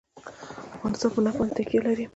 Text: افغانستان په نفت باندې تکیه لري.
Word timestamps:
افغانستان 0.75 1.09
په 1.13 1.19
نفت 1.25 1.37
باندې 1.39 1.55
تکیه 1.57 1.81
لري. 1.85 2.05